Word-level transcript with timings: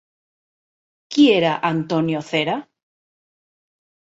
Qui 1.15 1.25
era 1.33 1.51
Antonio 1.71 2.25
Cera? 2.31 2.57